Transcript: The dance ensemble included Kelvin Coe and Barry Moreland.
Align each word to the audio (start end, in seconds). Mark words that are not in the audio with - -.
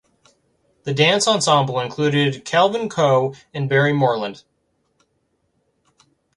The 0.81 0.95
dance 0.95 1.27
ensemble 1.27 1.79
included 1.79 2.43
Kelvin 2.43 2.89
Coe 2.89 3.35
and 3.53 3.69
Barry 3.69 3.93
Moreland. 3.93 4.43